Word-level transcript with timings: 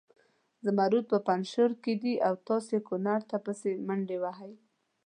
زمرود 0.65 1.05
په 1.11 1.17
پنجشیر 1.27 1.71
کې 1.83 1.93
دي 2.01 2.13
او 2.27 2.33
تاسې 2.47 2.77
کنړ 2.87 3.19
ته 3.29 3.37
پسې 3.45 3.71
منډې 3.87 4.17
وهئ. 4.23 4.53